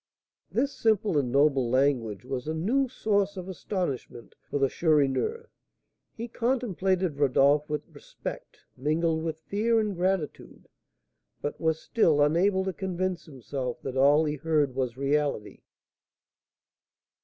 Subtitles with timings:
[0.49, 5.51] This simple and noble language was a new source of astonishment for the Chourineur;
[6.17, 10.67] he contemplated Rodolph with respect, mingled with fear and gratitude,
[11.39, 15.61] but was still unable to convince himself that all he heard was reality.